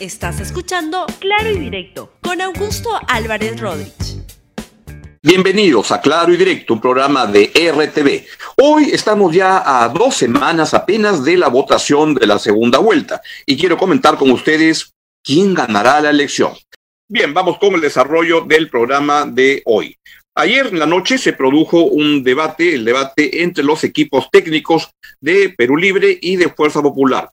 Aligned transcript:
Estás 0.00 0.38
escuchando 0.38 1.06
Claro 1.18 1.50
y 1.50 1.58
Directo 1.58 2.12
con 2.22 2.40
Augusto 2.40 2.88
Álvarez 3.08 3.60
Rodríguez. 3.60 4.22
Bienvenidos 5.20 5.90
a 5.90 6.00
Claro 6.00 6.32
y 6.32 6.36
Directo, 6.36 6.74
un 6.74 6.80
programa 6.80 7.26
de 7.26 7.50
RTV. 7.52 8.24
Hoy 8.62 8.90
estamos 8.92 9.34
ya 9.34 9.82
a 9.82 9.88
dos 9.88 10.14
semanas 10.14 10.72
apenas 10.72 11.24
de 11.24 11.36
la 11.36 11.48
votación 11.48 12.14
de 12.14 12.28
la 12.28 12.38
segunda 12.38 12.78
vuelta 12.78 13.20
y 13.44 13.56
quiero 13.56 13.76
comentar 13.76 14.16
con 14.16 14.30
ustedes 14.30 14.92
quién 15.24 15.52
ganará 15.52 16.00
la 16.00 16.10
elección. 16.10 16.52
Bien, 17.08 17.34
vamos 17.34 17.58
con 17.58 17.74
el 17.74 17.80
desarrollo 17.80 18.42
del 18.42 18.70
programa 18.70 19.26
de 19.26 19.62
hoy. 19.64 19.96
Ayer 20.36 20.68
en 20.68 20.78
la 20.78 20.86
noche 20.86 21.18
se 21.18 21.32
produjo 21.32 21.82
un 21.82 22.22
debate, 22.22 22.74
el 22.74 22.84
debate 22.84 23.42
entre 23.42 23.64
los 23.64 23.82
equipos 23.82 24.30
técnicos 24.30 24.90
de 25.20 25.52
Perú 25.58 25.76
Libre 25.76 26.16
y 26.20 26.36
de 26.36 26.50
Fuerza 26.50 26.80
Popular. 26.80 27.28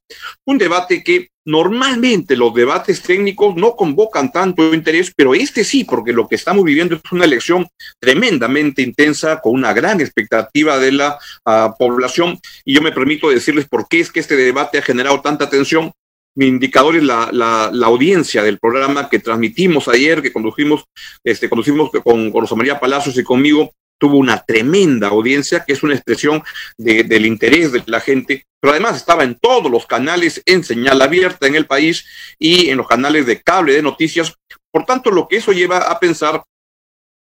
Un 0.45 0.57
debate 0.57 1.03
que 1.03 1.29
normalmente 1.45 2.35
los 2.35 2.53
debates 2.53 3.01
técnicos 3.01 3.55
no 3.55 3.75
convocan 3.75 4.31
tanto 4.31 4.73
interés, 4.73 5.13
pero 5.15 5.35
este 5.35 5.63
sí, 5.63 5.83
porque 5.83 6.11
lo 6.11 6.27
que 6.27 6.35
estamos 6.35 6.65
viviendo 6.65 6.95
es 6.95 7.01
una 7.11 7.25
elección 7.25 7.67
tremendamente 7.99 8.81
intensa, 8.81 9.39
con 9.41 9.53
una 9.53 9.71
gran 9.73 10.01
expectativa 10.01 10.79
de 10.79 10.91
la 10.91 11.17
uh, 11.45 11.77
población. 11.77 12.39
Y 12.65 12.73
yo 12.73 12.81
me 12.81 12.91
permito 12.91 13.29
decirles 13.29 13.67
por 13.67 13.87
qué 13.87 13.99
es 13.99 14.11
que 14.11 14.19
este 14.19 14.35
debate 14.35 14.79
ha 14.79 14.81
generado 14.81 15.21
tanta 15.21 15.45
atención 15.45 15.91
mi 16.37 16.47
indicador 16.47 16.97
es 16.97 17.03
la, 17.03 17.29
la, 17.31 17.69
la, 17.71 17.87
audiencia 17.87 18.43
del 18.43 18.59
programa 18.59 19.09
que 19.09 19.19
transmitimos 19.19 19.87
ayer, 19.87 20.21
que 20.21 20.33
condujimos, 20.33 20.83
este, 21.23 21.47
conducimos 21.47 21.89
con, 22.03 22.29
con 22.29 22.41
Rosa 22.41 22.55
María 22.55 22.77
Palacios 22.77 23.17
y 23.17 23.23
conmigo, 23.23 23.71
tuvo 23.97 24.17
una 24.17 24.43
tremenda 24.43 25.07
audiencia, 25.07 25.63
que 25.65 25.73
es 25.73 25.83
una 25.83 25.95
expresión 25.95 26.43
de, 26.77 27.03
del 27.03 27.25
interés 27.25 27.71
de 27.71 27.83
la 27.85 27.99
gente, 27.99 28.45
pero 28.59 28.71
además 28.71 28.97
estaba 28.97 29.23
en 29.23 29.35
todos 29.35 29.71
los 29.71 29.85
canales 29.85 30.41
en 30.45 30.63
señal 30.63 31.01
abierta 31.01 31.47
en 31.47 31.55
el 31.55 31.65
país 31.65 32.05
y 32.39 32.69
en 32.69 32.77
los 32.77 32.87
canales 32.87 33.25
de 33.25 33.41
cable 33.41 33.73
de 33.73 33.81
noticias. 33.81 34.33
Por 34.71 34.85
tanto, 34.85 35.11
lo 35.11 35.27
que 35.27 35.37
eso 35.37 35.51
lleva 35.51 35.77
a 35.77 35.99
pensar 35.99 36.43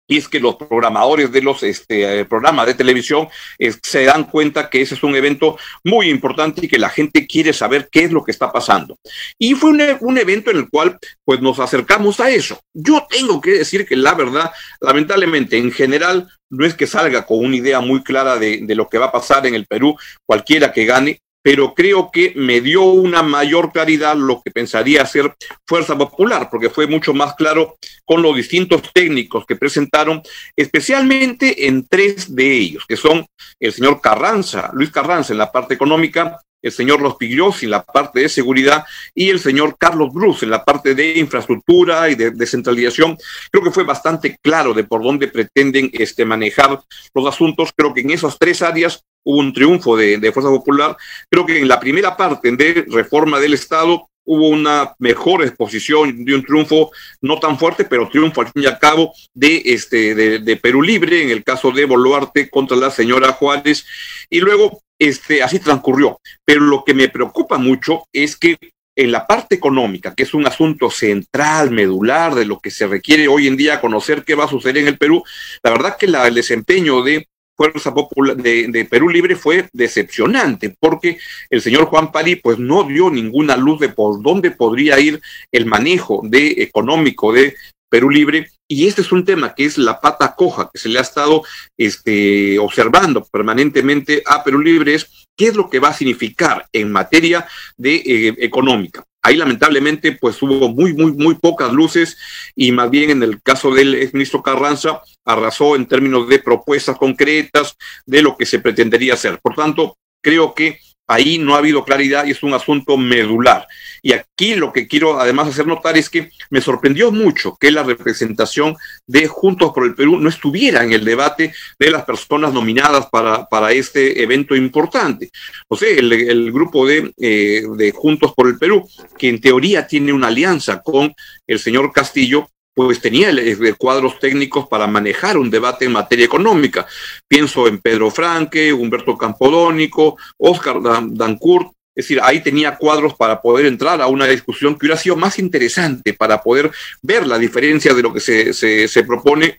y 0.09 0.19
es 0.19 0.29
que 0.29 0.41
los 0.41 0.57
programadores 0.57 1.33
de 1.33 1.43
los 1.43 1.63
este, 1.63 2.25
programas 2.25 2.67
de 2.67 2.75
televisión 2.75 3.29
eh, 3.59 3.75
se 3.83 4.05
dan 4.05 4.25
cuenta 4.25 4.71
que 4.71 4.83
ese 4.83 4.95
es 4.95 5.03
un 5.03 5.17
evento 5.17 5.59
muy 5.85 6.09
importante 6.09 6.65
y 6.65 6.69
que 6.69 6.79
la 6.79 6.89
gente 6.89 7.27
quiere 7.27 7.53
saber 7.53 7.89
qué 7.91 8.05
es 8.05 8.13
lo 8.13 8.25
que 8.25 8.31
está 8.31 8.53
pasando. 8.53 8.99
Y 9.39 9.55
fue 9.55 9.71
un, 9.71 9.83
un, 10.01 10.19
evento 10.19 10.51
en 10.51 10.59
el 10.59 10.69
cual 10.69 10.99
pues 11.25 11.41
nos 11.41 11.59
acercamos 11.59 12.21
a 12.21 12.31
eso. 12.31 12.61
Yo 12.73 13.07
tengo 13.09 13.41
que 13.41 13.51
decir 13.51 13.87
que 13.87 13.97
la 13.97 14.15
verdad, 14.15 14.51
lamentablemente, 14.81 15.59
en 15.59 15.73
general, 15.73 16.29
no 16.49 16.65
es 16.65 16.75
que 16.75 16.87
salga 16.87 17.27
con 17.27 17.45
una 17.45 17.57
idea 17.57 17.81
muy 17.81 18.03
clara 18.03 18.37
de, 18.37 18.61
de 18.63 18.75
lo 18.75 18.89
que 18.89 18.99
va 18.99 19.07
a 19.07 19.13
pasar 19.13 19.47
en 19.47 19.55
el 19.55 19.67
Perú, 19.67 19.97
cualquiera 20.25 20.73
que 20.73 20.85
gane, 20.85 21.21
pero 21.47 21.75
creo 21.75 22.11
que 22.11 22.33
me 22.35 22.61
dio 22.61 22.83
una 22.83 23.23
mayor 23.23 23.71
claridad 23.71 24.17
lo 24.17 24.43
que 24.43 24.51
pensaría 24.51 25.07
ser 25.07 25.33
Fuerza 25.65 25.97
Popular, 25.97 26.49
porque 26.51 26.71
fue 26.71 26.89
mucho 26.89 27.15
más 27.15 27.37
claro 27.37 27.77
con 28.05 28.21
los 28.21 28.35
distintos 28.35 28.83
técnicos 28.93 29.47
que 29.47 29.55
presentaron, 29.55 30.23
especialmente 30.57 31.69
en 31.69 31.87
tres 31.87 32.35
de 32.35 32.53
ellos, 32.53 32.85
que 32.85 32.97
son 32.97 33.25
el 33.61 33.73
señor 33.73 34.01
Carranza, 34.01 34.73
Luis 34.73 34.91
Carranza 34.91 35.35
en 35.35 35.39
la 35.39 35.53
parte 35.53 35.75
económica, 35.75 36.41
el 36.61 36.73
señor 36.73 37.01
Los 37.01 37.15
Pigros 37.15 37.63
en 37.63 37.71
la 37.71 37.85
parte 37.85 38.19
de 38.19 38.29
seguridad 38.29 38.85
y 39.15 39.31
el 39.31 39.39
señor 39.39 39.77
Carlos 39.79 40.13
Bruce 40.13 40.45
en 40.45 40.51
la 40.51 40.65
parte 40.65 40.97
de 40.97 41.17
infraestructura 41.17 42.11
y 42.11 42.17
de 42.17 42.33
descentralización. 42.33 43.17
Creo 43.53 43.63
que 43.63 43.71
fue 43.71 43.85
bastante 43.85 44.37
claro 44.43 44.75
de 44.75 44.83
por 44.83 45.01
dónde 45.01 45.29
pretenden 45.29 45.93
este, 45.93 46.25
manejar 46.25 46.81
los 47.15 47.27
asuntos. 47.29 47.71
Creo 47.77 47.95
que 47.95 48.01
en 48.01 48.11
esas 48.11 48.37
tres 48.37 48.63
áreas 48.63 49.05
hubo 49.27 49.41
un 49.41 49.53
triunfo 49.53 49.97
de, 49.97 50.33
Fuerza 50.33 50.51
Popular. 50.51 50.97
Creo 51.29 51.45
que 51.45 51.59
en 51.59 51.69
la 51.69 51.81
primera 51.81 52.17
parte 52.17 52.51
de 52.53 52.87
reforma 52.89 53.39
del 53.41 53.55
Estado 53.55 54.09
hubo 54.25 54.49
una 54.49 54.95
mejor 54.99 55.43
exposición 55.43 56.25
de 56.25 56.35
un 56.35 56.45
triunfo 56.45 56.91
no 57.21 57.39
tan 57.39 57.59
fuerte, 57.59 57.85
pero 57.85 58.09
triunfo 58.09 58.41
al 58.41 58.49
fin 58.49 58.63
y 58.63 58.67
al 58.67 58.79
cabo 58.79 59.13
de 59.35 59.63
este 59.65 60.15
de, 60.15 60.39
de, 60.39 60.57
Perú 60.57 60.83
Libre, 60.83 61.23
en 61.23 61.31
el 61.31 61.45
caso 61.45 61.71
de 61.71 61.85
Boluarte 61.85 62.49
contra 62.49 62.77
la 62.77 62.91
señora 62.91 63.33
Juárez, 63.33 63.85
y 64.31 64.41
luego 64.41 64.83
este 64.99 65.43
así 65.43 65.59
transcurrió. 65.59 66.21
Pero 66.45 66.61
lo 66.61 66.85
que 66.85 66.95
me 66.95 67.09
preocupa 67.09 67.59
mucho 67.59 68.05
es 68.13 68.37
que 68.37 68.57
en 68.97 69.13
la 69.13 69.27
parte 69.27 69.55
económica, 69.55 70.15
que 70.15 70.23
es 70.23 70.35
un 70.35 70.47
asunto 70.47 70.91
central, 70.91 71.71
medular 71.71 72.35
de 72.35 72.47
lo 72.47 72.61
que 72.61 72.71
se 72.71 72.87
requiere 72.87 73.29
hoy 73.29 73.47
en 73.47 73.57
día 73.57 73.81
conocer 73.81 74.25
qué 74.25 74.35
va 74.35 74.45
a 74.45 74.49
suceder 74.49 74.79
en 74.79 74.89
el 74.89 74.99
Perú, 74.99 75.23
la 75.63 75.71
verdad 75.71 75.97
que 75.99 76.07
la, 76.07 76.27
el 76.27 76.35
desempeño 76.35 77.03
de 77.03 77.29
Fuerza 77.57 77.95
Popular 77.95 78.37
de, 78.37 78.87
Perú 78.91 79.09
Libre 79.09 79.35
fue 79.35 79.69
decepcionante, 79.73 80.77
porque 80.79 81.19
el 81.51 81.63
señor 81.63 81.87
Juan 81.87 82.13
Pari 82.13 82.37
pues 82.37 82.59
no 82.59 82.85
dio 82.85 83.11
ninguna 83.11 83.57
luz 83.57 83.81
de 83.81 83.89
por 83.89 84.23
dónde 84.23 84.51
podría 84.51 85.01
ir 85.01 85.21
el 85.51 85.67
manejo 85.67 86.21
de 86.25 86.49
económico 86.59 87.33
de 87.33 87.55
Perú 87.89 88.11
Libre, 88.11 88.51
y 88.69 88.89
este 88.89 89.01
es 89.01 89.13
un 89.13 89.25
tema 89.25 89.55
que 89.55 89.65
es 89.65 89.79
la 89.79 90.01
pata 90.01 90.35
coja 90.37 90.71
que 90.73 90.79
se 90.79 90.89
le 90.89 90.99
ha 90.99 91.03
estado 91.03 91.45
este, 91.79 92.59
observando 92.59 93.25
permanentemente 93.25 94.23
a 94.27 94.43
Perú 94.43 94.61
Libre, 94.61 94.95
es 94.95 95.27
qué 95.37 95.49
es 95.49 95.55
lo 95.55 95.71
que 95.71 95.79
va 95.79 95.89
a 95.89 95.95
significar 95.95 96.67
en 96.73 96.91
materia 96.91 97.47
de 97.77 97.95
eh, 97.95 98.35
económica. 98.39 99.06
Ahí 99.27 99.35
lamentablemente 99.35 100.13
pues 100.13 100.41
hubo 100.41 100.69
muy, 100.69 100.93
muy, 100.93 101.11
muy 101.11 101.35
pocas 101.35 101.73
luces 101.73 102.17
y 102.55 102.71
más 102.71 102.89
bien 102.89 103.11
en 103.11 103.25
el 103.25 103.43
caso 103.43 103.75
del 103.75 103.97
exministro 103.97 104.41
Carranza 104.41 105.01
arrasó 105.25 105.75
en 105.75 105.87
términos 105.87 106.29
de 106.29 106.39
propuestas 106.39 106.97
concretas 106.97 107.77
de 108.07 108.23
lo 108.23 108.37
que 108.37 108.47
se 108.47 108.61
pretendería 108.61 109.15
hacer. 109.15 109.41
Por 109.43 109.57
tanto, 109.57 109.99
creo 110.23 110.55
que 110.55 110.79
ahí 111.07 111.39
no 111.39 111.55
ha 111.55 111.59
habido 111.59 111.85
claridad 111.85 112.27
y 112.27 112.33
es 112.33 112.43
un 112.43 112.55
asunto 112.55 112.97
medular. 112.97 113.67
Y 114.03 114.13
aquí 114.13 114.55
lo 114.55 114.73
que 114.73 114.87
quiero 114.87 115.21
además 115.21 115.49
hacer 115.49 115.67
notar 115.67 115.97
es 115.97 116.09
que 116.09 116.31
me 116.51 116.61
sorprendió 116.61 117.11
mucho 117.11 117.57
que 117.59 117.71
la 117.71 117.83
representación 117.83 118.77
de 119.07 119.27
Juntos 119.27 119.73
por 119.73 119.85
el 119.85 119.95
Perú 119.95 120.19
no 120.19 120.29
estuviera 120.29 120.85
en 120.85 120.93
el 120.93 121.05
debate 121.05 121.53
de 121.79 121.91
las 121.91 122.05
personas 122.05 122.53
nominadas 122.53 123.07
para, 123.07 123.47
para 123.47 123.73
este 123.73 124.23
evento 124.23 124.55
importante. 124.55 125.31
O 125.69 125.77
sea, 125.77 125.89
el, 125.89 126.53
grupo 126.53 126.87
de, 126.87 127.13
eh, 127.19 127.63
de 127.77 127.93
Juntos 127.93 128.33
por 128.35 128.49
el 128.49 128.59
Perú, 128.59 128.89
que 129.19 129.29
en 129.29 129.41
teoría 129.41 129.87
tiene 129.87 130.13
una 130.13 130.29
alianza 130.29 130.83
con 130.83 131.15
el 131.47 131.59
señor 131.59 131.93
Castillo, 131.93 132.49
pues 132.77 133.01
tenía 133.01 133.31
el, 133.31 133.77
cuadros 133.79 134.21
técnicos 134.21 134.69
para 134.69 134.87
manejar 134.87 135.39
un 135.39 135.51
debate 135.51 135.87
en 135.87 135.93
materia 135.93 136.27
económica. 136.27 136.87
Pienso 137.27 137.67
en 137.69 137.79
Pedro 137.79 138.11
Franque, 138.11 138.71
Humberto 138.71 139.17
Campodónico, 139.17 140.19
Oscar 140.37 140.83
Dan 140.83 141.15
Dancourt, 141.15 141.69
es 141.95 142.05
decir, 142.05 142.21
ahí 142.23 142.43
tenía 142.43 142.77
cuadros 142.77 143.15
para 143.15 143.41
poder 143.41 143.65
entrar 143.65 144.03
a 144.03 144.09
una 144.09 144.27
discusión 144.27 144.75
que 144.75 144.85
hubiera 144.85 145.01
sido 145.01 145.17
más 145.17 145.39
interesante 145.39 146.13
para 146.13 146.43
poder 146.43 146.71
ver 147.01 147.27
la 147.27 147.39
diferencia 147.39 147.95
de 147.95 148.03
lo 148.03 148.13
que 148.13 148.21
se, 148.21 148.53
se, 148.53 148.87
se 148.89 149.03
propone 149.05 149.59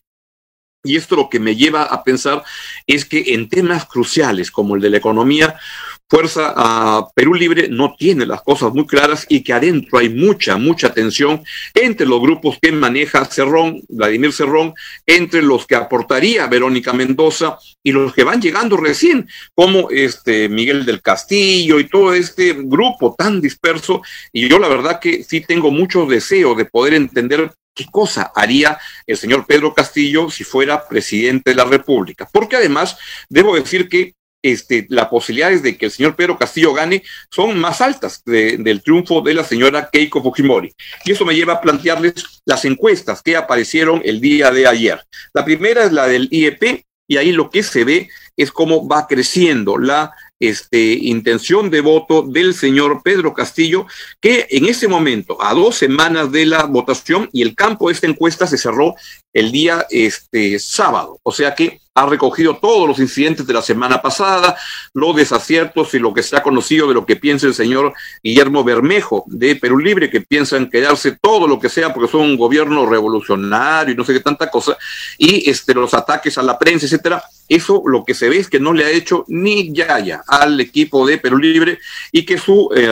y 0.84 0.96
esto 0.96 1.16
lo 1.16 1.28
que 1.28 1.40
me 1.40 1.56
lleva 1.56 1.84
a 1.86 2.04
pensar 2.04 2.44
es 2.86 3.04
que 3.04 3.34
en 3.34 3.50
temas 3.50 3.86
cruciales 3.86 4.52
como 4.52 4.76
el 4.76 4.82
de 4.82 4.92
la 4.92 4.98
economía, 4.98 5.60
Fuerza 6.10 6.54
uh, 6.56 7.12
Perú 7.14 7.34
Libre 7.34 7.68
no 7.70 7.96
tiene 7.98 8.26
las 8.26 8.42
cosas 8.42 8.74
muy 8.74 8.88
claras 8.88 9.26
y 9.28 9.44
que 9.44 9.52
adentro 9.52 10.00
hay 10.00 10.10
mucha, 10.10 10.56
mucha 10.56 10.94
tensión 10.94 11.44
entre 11.74 12.08
los 12.08 12.22
grupos 12.22 12.58
que 12.62 12.72
maneja 12.72 13.26
Cerrón, 13.26 13.82
Vladimir 13.90 14.32
Cerrón, 14.32 14.74
entre 15.06 15.42
los 15.42 15.68
que 15.68 15.76
aportaría 15.76 16.48
Verónica 16.48 16.94
Mendoza 16.94 17.58
y 17.84 17.92
los 17.92 18.14
que 18.14 18.24
van 18.24 18.42
llegando 18.42 18.78
recién, 18.78 19.28
como 19.54 19.90
este 19.90 20.48
Miguel 20.48 20.86
del 20.86 21.02
Castillo 21.02 21.80
y 21.80 21.90
todo 21.90 22.14
este 22.14 22.54
grupo 22.54 23.14
tan 23.18 23.42
disperso. 23.42 24.02
Y 24.32 24.48
yo 24.48 24.60
la 24.60 24.70
verdad 24.70 25.00
que 25.02 25.24
sí 25.24 25.42
tengo 25.42 25.72
mucho 25.72 26.06
deseo 26.06 26.56
de 26.56 26.66
poder 26.66 26.94
entender 26.94 27.52
qué 27.78 27.86
cosa 27.92 28.32
haría 28.36 28.80
el 29.06 29.18
señor 29.18 29.46
Pedro 29.46 29.74
Castillo 29.74 30.30
si 30.32 30.44
fuera 30.44 30.88
presidente 30.88 31.52
de 31.52 31.56
la 31.56 31.66
República. 31.66 32.28
Porque 32.32 32.56
además, 32.56 32.98
debo 33.30 33.56
decir 33.56 33.88
que 33.88 34.17
este, 34.42 34.86
las 34.90 35.08
posibilidades 35.08 35.64
de 35.64 35.78
que 35.78 35.88
el 35.88 35.92
señor 35.92 36.16
Pedro 36.16 36.38
Castillo 36.38 36.74
gane 36.74 37.04
son 37.30 37.58
más 37.60 37.82
altas 37.82 38.24
de, 38.26 38.58
del 38.58 38.82
triunfo 38.82 39.22
de 39.22 39.34
la 39.34 39.44
señora 39.44 39.90
Keiko 39.92 40.22
Fujimori. 40.22 40.74
Y 41.06 41.12
eso 41.12 41.26
me 41.26 41.36
lleva 41.36 41.54
a 41.54 41.62
plantearles 41.62 42.42
las 42.46 42.66
encuestas 42.66 43.22
que 43.22 43.36
aparecieron 43.36 44.02
el 44.06 44.22
día 44.22 44.52
de 44.52 44.68
ayer. 44.68 45.02
La 45.34 45.44
primera 45.44 45.84
es 45.84 45.92
la 45.92 46.08
del 46.08 46.28
IEP 46.32 46.84
y 47.08 47.18
ahí 47.18 47.32
lo 47.32 47.50
que 47.50 47.64
se 47.64 47.84
ve 47.84 48.10
es 48.36 48.52
cómo 48.52 48.88
va 48.88 49.08
creciendo 49.08 49.78
la 49.78 50.12
este, 50.40 50.94
intención 50.94 51.70
de 51.70 51.82
voto 51.82 52.22
del 52.22 52.54
señor 52.54 53.02
Pedro 53.04 53.34
Castillo, 53.34 53.88
que 54.20 54.48
en 54.50 54.66
ese 54.66 54.88
momento, 54.88 55.42
a 55.42 55.54
dos 55.54 55.76
semanas 55.76 56.32
de 56.32 56.46
la 56.46 56.64
votación, 56.66 57.30
y 57.34 57.42
el 57.42 57.56
campo 57.56 57.88
de 57.88 57.94
esta 57.94 58.08
encuesta 58.08 58.48
se 58.48 58.58
cerró 58.58 58.96
el 59.34 59.52
día 59.52 59.86
este, 59.90 60.60
sábado, 60.60 61.20
o 61.24 61.32
sea 61.32 61.54
que 61.56 61.80
ha 61.94 62.06
recogido 62.06 62.58
todos 62.58 62.88
los 62.88 63.00
incidentes 63.00 63.48
de 63.48 63.54
la 63.54 63.62
semana 63.64 64.04
pasada, 64.04 64.56
los 64.94 65.16
desaciertos 65.16 65.96
y 65.96 66.00
lo 66.00 66.14
que 66.14 66.22
se 66.22 66.38
ha 66.38 66.44
conocido 66.44 66.88
de 66.88 66.94
lo 66.94 67.08
que 67.08 67.16
piensa 67.16 67.48
el 67.48 67.56
señor 67.56 67.94
Guillermo 68.24 68.64
Bermejo 68.64 69.24
de 69.26 69.56
Perú 69.56 69.80
Libre, 69.80 70.12
que 70.12 70.22
piensan 70.22 70.70
quedarse 70.70 71.18
todo 71.20 71.48
lo 71.48 71.60
que 71.60 71.70
sea 71.70 71.92
porque 71.96 72.12
son 72.12 72.22
un 72.22 72.38
gobierno 72.38 72.86
revolucionario 72.86 73.96
y 73.96 73.98
no 73.98 74.04
sé 74.04 74.14
qué 74.14 74.20
tanta 74.20 74.52
cosa, 74.52 74.78
y 75.18 75.50
este, 75.50 75.74
los 75.74 75.96
ataques 75.96 76.38
a 76.38 76.44
la 76.44 76.60
prensa, 76.60 76.86
etcétera 76.86 77.24
Eso 77.48 77.84
lo 77.86 78.04
que 78.04 78.14
se 78.14 78.30
ve 78.30 78.38
es 78.38 78.50
que 78.50 78.60
no 78.60 78.74
le 78.74 78.86
ha 78.86 78.92
hecho 78.92 79.26
ni 79.28 79.74
Yaya 79.74 80.24
al 80.28 80.60
equipo 80.60 81.08
de 81.08 81.18
Perú 81.18 81.38
Libre 81.38 81.80
y 82.12 82.26
que 82.26 82.38
su, 82.38 82.70
eh, 82.76 82.88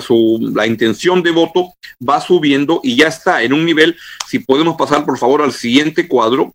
su 0.00 0.52
la 0.54 0.66
intención 0.66 1.22
de 1.22 1.30
voto 1.30 1.74
va 2.06 2.20
subiendo 2.20 2.80
y 2.82 2.96
ya 2.96 3.08
está 3.08 3.42
en 3.42 3.52
un 3.52 3.64
nivel, 3.64 3.96
si 4.28 4.38
podemos 4.38 4.76
pasar 4.76 5.04
por 5.04 5.18
favor 5.18 5.42
al 5.42 5.52
siguiente 5.52 6.08
cuadro, 6.08 6.54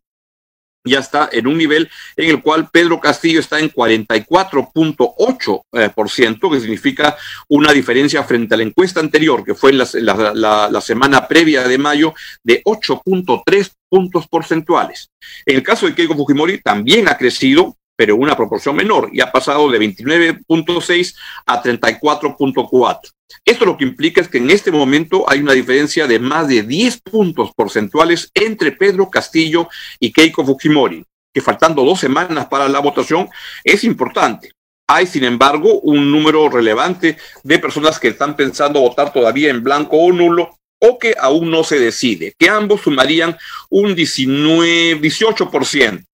ya 0.88 1.00
está 1.00 1.30
en 1.32 1.48
un 1.48 1.58
nivel 1.58 1.90
en 2.16 2.30
el 2.30 2.42
cual 2.42 2.70
Pedro 2.72 3.00
Castillo 3.00 3.40
está 3.40 3.60
en 3.60 3.72
44.8%, 3.72 5.62
eh, 5.74 6.50
que 6.52 6.60
significa 6.60 7.18
una 7.48 7.72
diferencia 7.72 8.24
frente 8.24 8.54
a 8.56 8.58
la 8.58 8.64
encuesta 8.64 9.00
anterior, 9.00 9.44
que 9.44 9.56
fue 9.56 9.74
la, 9.74 9.88
la, 9.94 10.70
la 10.70 10.82
semana 10.82 11.28
previa 11.28 11.68
de 11.68 11.78
mayo, 11.78 12.14
de 12.44 12.64
8.3 12.64 13.72
puntos 13.90 14.28
porcentuales. 14.28 15.10
En 15.46 15.56
el 15.56 15.64
caso 15.64 15.86
de 15.86 15.96
Keiko 15.96 16.16
Fujimori 16.16 16.62
también 16.62 17.08
ha 17.08 17.18
crecido, 17.18 17.78
pero 17.98 18.16
una 18.16 18.38
proporción 18.38 18.76
menor, 18.76 19.10
y 19.12 19.20
ha 19.20 19.32
pasado 19.32 19.70
de 19.70 19.80
29.6 19.80 21.16
a 21.48 21.62
34.4. 21.62 23.00
Esto 23.44 23.66
lo 23.66 23.76
que 23.76 23.84
implica 23.84 24.22
es 24.22 24.30
que 24.30 24.38
en 24.38 24.50
este 24.52 24.72
momento 24.72 25.26
hay 25.28 25.40
una 25.40 25.54
diferencia 25.54 26.08
de 26.08 26.20
más 26.20 26.48
de 26.48 26.64
10 26.64 27.02
puntos 27.02 27.52
porcentuales 27.56 28.32
entre 28.34 28.72
Pedro 28.72 29.10
Castillo 29.10 29.68
y 30.00 30.14
Keiko 30.14 30.46
Fujimori, 30.46 31.04
que 31.34 31.42
faltando 31.42 31.84
dos 31.84 32.00
semanas 32.00 32.46
para 32.46 32.70
la 32.70 32.80
votación 32.80 33.28
es 33.64 33.84
importante. 33.84 34.52
Hay, 34.90 35.08
sin 35.08 35.26
embargo, 35.26 35.82
un 35.82 36.10
número 36.10 36.48
relevante 36.50 37.18
de 37.44 37.60
personas 37.60 38.00
que 38.00 38.10
están 38.10 38.38
pensando 38.38 38.80
votar 38.80 39.12
todavía 39.12 39.50
en 39.50 39.64
blanco 39.64 39.98
o 39.98 40.14
nulo 40.14 40.56
o 40.80 41.00
que 41.00 41.16
aún 41.20 41.50
no 41.50 41.64
se 41.64 41.80
decide, 41.80 42.34
que 42.38 42.50
ambos 42.50 42.82
sumarían 42.82 43.38
un 43.70 43.96
19, 43.96 45.02
18% 45.02 46.06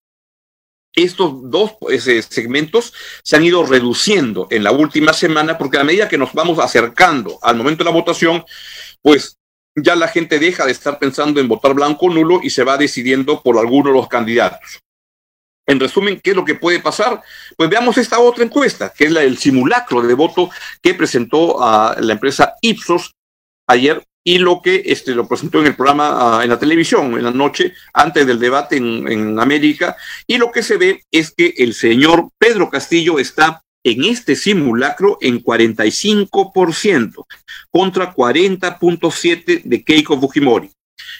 estos 0.95 1.49
dos 1.49 1.71
segmentos 2.29 2.93
se 3.23 3.35
han 3.35 3.43
ido 3.43 3.65
reduciendo 3.65 4.47
en 4.51 4.63
la 4.63 4.71
última 4.71 5.13
semana 5.13 5.57
porque 5.57 5.77
a 5.77 5.83
medida 5.83 6.07
que 6.07 6.17
nos 6.17 6.33
vamos 6.33 6.59
acercando 6.59 7.39
al 7.41 7.55
momento 7.55 7.83
de 7.83 7.89
la 7.89 7.95
votación, 7.95 8.45
pues 9.01 9.37
ya 9.75 9.95
la 9.95 10.07
gente 10.07 10.37
deja 10.37 10.65
de 10.65 10.71
estar 10.71 10.99
pensando 10.99 11.39
en 11.39 11.47
votar 11.47 11.73
blanco 11.73 12.05
o 12.05 12.09
nulo 12.09 12.39
y 12.43 12.49
se 12.49 12.63
va 12.63 12.77
decidiendo 12.77 13.41
por 13.41 13.57
alguno 13.57 13.89
de 13.89 13.95
los 13.95 14.07
candidatos. 14.07 14.79
En 15.65 15.79
resumen, 15.79 16.19
¿qué 16.21 16.31
es 16.31 16.35
lo 16.35 16.45
que 16.45 16.55
puede 16.55 16.79
pasar? 16.79 17.21
Pues 17.55 17.69
veamos 17.69 17.97
esta 17.97 18.19
otra 18.19 18.43
encuesta, 18.43 18.93
que 18.95 19.05
es 19.05 19.11
la 19.11 19.21
del 19.21 19.37
simulacro 19.37 20.01
de 20.01 20.13
voto 20.13 20.49
que 20.81 20.93
presentó 20.93 21.63
a 21.63 21.95
la 21.99 22.13
empresa 22.13 22.55
Ipsos 22.61 23.13
ayer 23.67 24.03
y 24.23 24.37
lo 24.37 24.61
que 24.61 24.83
este, 24.85 25.13
lo 25.13 25.27
presentó 25.27 25.59
en 25.59 25.67
el 25.67 25.75
programa, 25.75 26.39
ah, 26.39 26.43
en 26.43 26.49
la 26.49 26.59
televisión, 26.59 27.13
en 27.17 27.23
la 27.23 27.31
noche, 27.31 27.73
antes 27.93 28.25
del 28.25 28.39
debate 28.39 28.77
en, 28.77 29.07
en 29.11 29.39
América, 29.39 29.95
y 30.27 30.37
lo 30.37 30.51
que 30.51 30.63
se 30.63 30.77
ve 30.77 31.03
es 31.11 31.31
que 31.31 31.53
el 31.57 31.73
señor 31.73 32.29
Pedro 32.37 32.69
Castillo 32.69 33.19
está 33.19 33.63
en 33.83 34.05
este 34.05 34.35
simulacro 34.35 35.17
en 35.19 35.43
45% 35.43 37.25
contra 37.69 38.13
40.7 38.13 39.63
de 39.63 39.83
Keiko 39.83 40.19
Fujimori. 40.19 40.71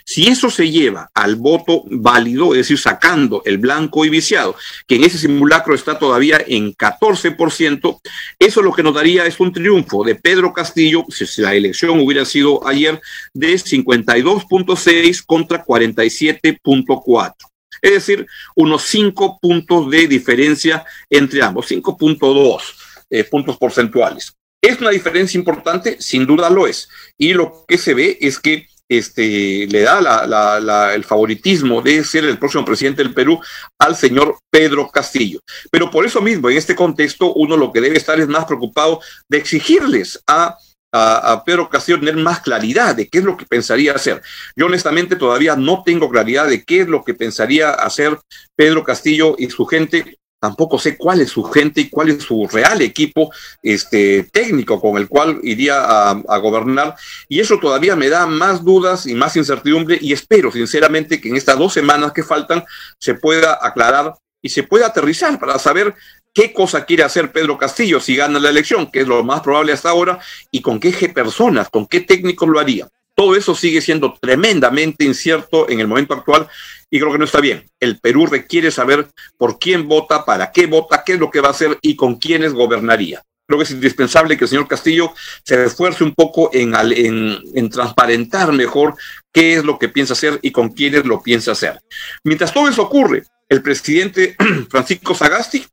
Si 0.05 0.27
eso 0.27 0.49
se 0.49 0.69
lleva 0.69 1.09
al 1.13 1.35
voto 1.35 1.83
válido, 1.85 2.53
es 2.53 2.59
decir, 2.59 2.77
sacando 2.77 3.41
el 3.45 3.57
blanco 3.57 4.05
y 4.05 4.09
viciado, 4.09 4.55
que 4.87 4.95
en 4.95 5.03
ese 5.03 5.17
simulacro 5.17 5.75
está 5.75 5.97
todavía 5.97 6.43
en 6.45 6.73
14%, 6.73 8.01
eso 8.39 8.61
lo 8.61 8.73
que 8.73 8.83
nos 8.83 8.93
daría 8.93 9.25
es 9.25 9.39
un 9.39 9.53
triunfo 9.53 10.03
de 10.03 10.15
Pedro 10.15 10.53
Castillo, 10.53 11.05
si 11.09 11.41
la 11.41 11.55
elección 11.55 11.99
hubiera 11.99 12.25
sido 12.25 12.67
ayer, 12.67 13.01
de 13.33 13.53
52.6 13.53 15.23
contra 15.25 15.63
47.4 15.63 17.33
es 17.81 17.91
decir, 17.91 18.25
unos 18.55 18.83
5 18.83 19.39
puntos 19.41 19.91
de 19.91 20.07
diferencia 20.07 20.85
entre 21.09 21.43
ambos, 21.43 21.69
5.2 21.69 22.61
eh, 23.09 23.25
puntos 23.25 23.57
porcentuales. 23.57 24.33
¿Es 24.61 24.79
una 24.79 24.91
diferencia 24.91 25.37
importante? 25.37 25.97
Sin 25.99 26.25
duda 26.25 26.49
lo 26.49 26.65
es. 26.65 26.87
Y 27.17 27.33
lo 27.33 27.65
que 27.67 27.77
se 27.77 27.93
ve 27.93 28.17
es 28.21 28.39
que 28.39 28.67
este, 28.89 29.67
le 29.67 29.81
da 29.81 30.93
el 30.93 31.03
favoritismo 31.03 31.81
de 31.81 32.03
ser 32.03 32.25
el 32.25 32.37
próximo 32.37 32.65
presidente 32.65 33.03
del 33.03 33.13
Perú 33.13 33.39
al 33.79 33.95
señor 33.95 34.37
Pedro 34.51 34.89
Castillo. 34.89 35.39
Pero 35.71 35.89
por 35.89 36.05
eso 36.05 36.21
mismo, 36.21 36.49
en 36.49 36.57
este 36.57 36.75
contexto, 36.75 37.33
uno 37.33 37.57
lo 37.57 37.71
que 37.71 37.81
debe 37.81 37.97
estar 37.97 38.19
es 38.19 38.27
más 38.27 38.45
preocupado 38.45 39.01
de 39.29 39.37
exigirles 39.37 40.21
a 40.27 40.57
a, 40.93 41.43
Pedro 41.43 41.69
Castillo 41.69 41.99
tener 41.99 42.15
más 42.17 42.41
claridad 42.41 42.95
de 42.95 43.09
qué 43.09 43.17
es 43.17 43.23
lo 43.23 43.35
que 43.35 43.45
pensaría 43.45 43.93
hacer. 43.93 44.21
Yo 44.55 44.67
honestamente 44.67 45.15
todavía 45.15 45.55
no 45.55 45.81
tengo 45.83 46.09
claridad 46.09 46.47
de 46.47 46.63
qué 46.63 46.81
es 46.81 46.87
lo 46.87 47.03
que 47.03 47.15
pensaría 47.15 47.71
hacer 47.71 48.19
Pedro 48.55 48.83
Castillo 48.83 49.35
y 49.37 49.49
su 49.49 49.65
gente 49.65 50.19
tampoco 50.43 50.77
sé 50.77 50.97
cuál 50.97 51.21
es 51.21 51.29
su 51.29 51.41
gente 51.45 51.79
y 51.79 51.89
cuál 51.89 52.09
es 52.09 52.21
su 52.21 52.49
real 52.51 52.81
equipo 52.81 53.31
este, 53.61 54.23
técnico 54.23 54.81
con 54.81 54.97
el 54.97 55.07
cual 55.07 55.39
iría 55.41 56.09
a, 56.09 56.37
gobernar. 56.39 56.95
Y 57.29 57.39
eso 57.39 57.59
todavía 57.59 57.95
me 57.95 58.09
da 58.09 58.27
más 58.27 58.61
dudas 58.61 59.05
y 59.05 59.15
más 59.15 59.37
incertidumbre 59.37 59.97
y 60.01 60.11
espero 60.11 60.51
sinceramente 60.51 61.21
que 61.21 61.29
en 61.29 61.37
estas 61.37 61.57
dos 61.57 61.71
semanas 61.71 62.11
que 62.11 62.23
faltan 62.23 62.65
se 62.99 63.13
pueda 63.13 63.57
aclarar 63.61 64.15
y 64.41 64.49
se 64.49 64.63
pueda 64.63 64.87
aterrizar 64.87 65.39
para 65.39 65.57
saber 65.57 65.95
qué 66.33 66.51
cosa 66.51 66.83
quiere 66.83 67.03
hacer 67.03 67.31
Pedro 67.31 67.57
Castillo 67.57 68.01
si 68.01 68.17
gana 68.17 68.37
la 68.37 68.49
elección, 68.49 68.91
que 68.91 68.99
es 68.99 69.07
lo 69.07 69.23
más 69.23 69.39
probable 69.39 69.71
hasta 69.71 69.91
ahora, 69.91 70.19
y 70.51 70.61
con 70.61 70.77
qué 70.77 70.91
personas, 71.07 71.69
con 71.69 71.87
qué 71.87 72.01
técnicos 72.01 72.49
lo 72.49 72.59
haría. 72.59 72.89
Todo 73.15 73.35
eso 73.35 73.53
sigue 73.53 73.81
siendo 73.81 74.15
tremendamente 74.19 75.05
incierto 75.05 75.69
en 75.69 75.79
el 75.79 75.87
momento 75.87 76.13
actual 76.13 76.47
y 76.89 76.99
creo 76.99 77.11
que 77.11 77.17
no 77.17 77.25
está 77.25 77.39
bien. 77.39 77.65
El 77.79 77.99
Perú 77.99 78.25
requiere 78.25 78.71
saber 78.71 79.07
por 79.37 79.59
quién 79.59 79.87
vota, 79.87 80.25
para 80.25 80.51
qué 80.51 80.65
vota, 80.65 81.03
qué 81.05 81.13
es 81.13 81.19
lo 81.19 81.29
que 81.29 81.41
va 81.41 81.49
a 81.49 81.51
hacer 81.51 81.77
y 81.81 81.95
con 81.95 82.15
quiénes 82.15 82.53
gobernaría. 82.53 83.21
Creo 83.45 83.59
que 83.59 83.65
es 83.65 83.71
indispensable 83.71 84.37
que 84.37 84.45
el 84.45 84.49
señor 84.49 84.67
Castillo 84.67 85.11
se 85.43 85.65
esfuerce 85.65 86.03
un 86.03 86.13
poco 86.13 86.49
en, 86.53 86.73
en, 86.75 87.69
transparentar 87.69 88.53
mejor 88.53 88.95
qué 89.33 89.55
es 89.55 89.65
lo 89.65 89.77
que 89.77 89.89
piensa 89.89 90.13
hacer 90.13 90.39
y 90.41 90.51
con 90.51 90.69
quiénes 90.69 91.05
lo 91.05 91.21
piensa 91.21 91.51
hacer. 91.51 91.79
Mientras 92.23 92.53
todo 92.53 92.69
eso 92.69 92.83
ocurre, 92.83 93.23
el 93.49 93.61
presidente 93.61 94.35
Francisco 94.69 95.13
Sagasti 95.13 95.65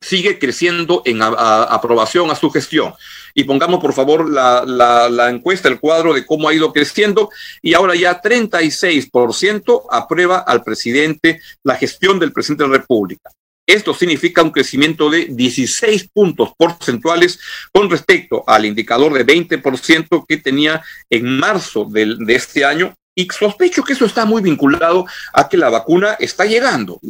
sigue 0.00 0.38
creciendo 0.38 1.02
en 1.04 1.20
aprobación 1.22 2.30
a 2.30 2.34
su 2.34 2.50
gestión. 2.50 2.94
Y 3.34 3.44
pongamos, 3.44 3.80
por 3.80 3.92
favor, 3.92 4.28
la, 4.28 4.64
la, 4.66 5.30
encuesta, 5.30 5.68
el 5.68 5.80
cuadro 5.80 6.14
de 6.14 6.26
cómo 6.26 6.48
ha 6.48 6.54
ido 6.54 6.72
creciendo. 6.72 7.30
Y 7.62 7.74
ahora 7.74 7.94
ya 7.94 8.20
36% 8.20 9.82
aprueba 9.90 10.38
al 10.38 10.62
presidente 10.62 11.40
la 11.62 11.76
gestión 11.76 12.18
del 12.18 12.32
presidente 12.32 12.64
de 12.64 12.70
la 12.70 12.78
República. 12.78 13.30
Esto 13.66 13.92
significa 13.92 14.42
un 14.42 14.50
crecimiento 14.50 15.10
de 15.10 15.26
16 15.26 16.08
puntos 16.14 16.52
porcentuales 16.56 17.38
con 17.70 17.90
respecto 17.90 18.42
al 18.46 18.64
indicador 18.64 19.12
de 19.12 19.26
20% 19.26 20.24
que 20.26 20.38
tenía 20.38 20.82
en 21.10 21.38
marzo 21.38 21.84
de 21.84 22.34
este 22.34 22.64
año 22.64 22.94
y 23.18 23.26
sospecho 23.36 23.82
que 23.82 23.94
eso 23.94 24.04
está 24.04 24.24
muy 24.24 24.40
vinculado 24.40 25.04
a 25.32 25.48
que 25.48 25.56
la 25.56 25.68
vacuna 25.70 26.16
está 26.20 26.44
llegando. 26.44 27.00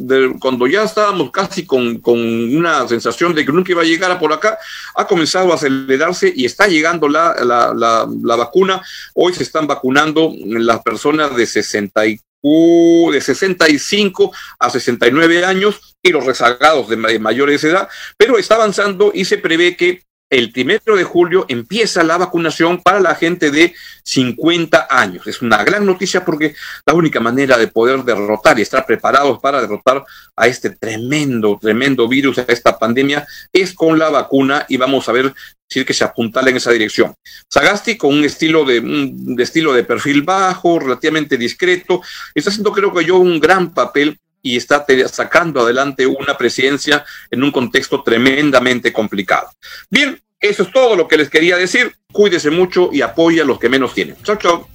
cuando 0.40 0.66
ya 0.66 0.84
estábamos 0.84 1.30
casi 1.30 1.66
con, 1.66 2.00
una 2.02 2.88
sensación 2.88 3.34
de 3.34 3.44
que 3.44 3.52
nunca 3.52 3.72
iba 3.72 3.82
a 3.82 3.84
llegar 3.84 4.10
a 4.10 4.18
por 4.18 4.32
acá, 4.32 4.56
ha 4.94 5.06
comenzado 5.06 5.52
a 5.52 5.56
acelerarse 5.56 6.32
y 6.34 6.46
está 6.46 6.66
llegando 6.66 7.10
la, 7.10 7.34
la, 7.44 8.36
vacuna. 8.36 8.80
Hoy 9.12 9.34
se 9.34 9.42
están 9.42 9.66
vacunando 9.66 10.32
las 10.46 10.80
personas 10.80 11.36
de 11.36 11.44
60 11.44 12.00
de 12.00 13.20
65 13.20 14.32
a 14.60 14.70
69 14.70 15.44
años 15.44 15.94
y 16.02 16.10
los 16.10 16.24
rezagados 16.24 16.88
de 16.88 17.18
mayores 17.18 17.64
edad, 17.64 17.86
pero 18.16 18.38
está 18.38 18.54
avanzando 18.54 19.10
y 19.12 19.26
se 19.26 19.36
prevé 19.36 19.76
que 19.76 20.07
el 20.30 20.52
primero 20.52 20.94
de 20.96 21.04
julio 21.04 21.46
empieza 21.48 22.02
la 22.02 22.18
vacunación 22.18 22.82
para 22.82 23.00
la 23.00 23.14
gente 23.14 23.50
de 23.50 23.74
50 24.04 24.86
años. 24.90 25.26
Es 25.26 25.40
una 25.40 25.64
gran 25.64 25.86
noticia 25.86 26.24
porque 26.24 26.54
la 26.84 26.94
única 26.94 27.20
manera 27.20 27.56
de 27.56 27.68
poder 27.68 28.04
derrotar 28.04 28.58
y 28.58 28.62
estar 28.62 28.84
preparados 28.84 29.38
para 29.38 29.60
derrotar 29.60 30.04
a 30.36 30.46
este 30.46 30.70
tremendo, 30.70 31.58
tremendo 31.60 32.08
virus, 32.08 32.38
a 32.38 32.42
esta 32.48 32.78
pandemia, 32.78 33.26
es 33.52 33.72
con 33.72 33.98
la 33.98 34.10
vacuna 34.10 34.66
y 34.68 34.76
vamos 34.76 35.08
a 35.08 35.12
ver 35.12 35.34
si 35.66 35.80
es 35.80 35.86
que 35.86 35.94
se 35.94 36.04
apuntala 36.04 36.50
en 36.50 36.56
esa 36.56 36.72
dirección. 36.72 37.14
Sagasti 37.48 37.96
con 37.96 38.14
un 38.14 38.24
estilo 38.24 38.64
de, 38.64 38.80
un, 38.80 39.36
estilo 39.38 39.72
de 39.72 39.84
perfil 39.84 40.22
bajo, 40.22 40.78
relativamente 40.78 41.36
discreto, 41.36 42.02
está 42.34 42.50
haciendo 42.50 42.72
creo 42.72 42.92
que 42.92 43.04
yo 43.04 43.16
un 43.16 43.40
gran 43.40 43.72
papel 43.72 44.18
y 44.42 44.56
está 44.56 44.84
sacando 45.10 45.60
adelante 45.60 46.06
una 46.06 46.36
presidencia 46.36 47.04
en 47.30 47.42
un 47.42 47.50
contexto 47.50 48.02
tremendamente 48.02 48.92
complicado. 48.92 49.50
Bien, 49.90 50.20
eso 50.40 50.62
es 50.62 50.72
todo 50.72 50.96
lo 50.96 51.08
que 51.08 51.16
les 51.16 51.30
quería 51.30 51.56
decir. 51.56 51.94
Cuídese 52.12 52.50
mucho 52.50 52.90
y 52.92 53.02
apoya 53.02 53.42
a 53.42 53.46
los 53.46 53.58
que 53.58 53.68
menos 53.68 53.94
tienen. 53.94 54.16
Chao, 54.22 54.36
chao. 54.36 54.68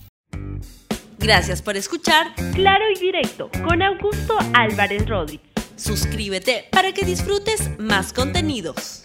Gracias 1.18 1.62
por 1.62 1.78
escuchar 1.78 2.34
Claro 2.54 2.84
y 2.94 3.00
Directo 3.00 3.50
con 3.64 3.82
Augusto 3.82 4.38
Álvarez 4.54 5.08
Rodríguez. 5.08 5.48
Suscríbete 5.78 6.68
para 6.72 6.92
que 6.92 7.06
disfrutes 7.06 7.72
más 7.80 8.12
contenidos. 8.12 9.04